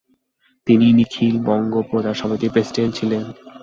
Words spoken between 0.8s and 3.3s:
নিখিল বঙ্গ প্রজা সমিতির প্রেসিডেন্ট ছিলেন।